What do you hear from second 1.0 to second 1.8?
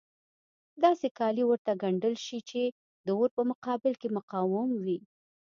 کالي ورته